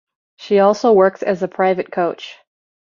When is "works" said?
0.93-1.21